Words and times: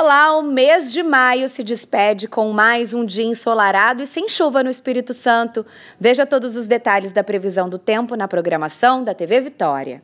Olá, 0.00 0.38
o 0.38 0.42
mês 0.42 0.92
de 0.92 1.02
maio 1.02 1.48
se 1.48 1.64
despede 1.64 2.28
com 2.28 2.52
mais 2.52 2.94
um 2.94 3.04
dia 3.04 3.24
ensolarado 3.24 4.00
e 4.00 4.06
sem 4.06 4.28
chuva 4.28 4.62
no 4.62 4.70
Espírito 4.70 5.12
Santo. 5.12 5.66
Veja 5.98 6.24
todos 6.24 6.54
os 6.54 6.68
detalhes 6.68 7.10
da 7.10 7.24
previsão 7.24 7.68
do 7.68 7.78
tempo 7.78 8.14
na 8.14 8.28
programação 8.28 9.02
da 9.02 9.12
TV 9.12 9.40
Vitória. 9.40 10.00